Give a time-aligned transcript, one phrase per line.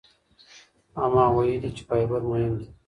[1.03, 2.67] اما ویلي چې فایبر مهم دی.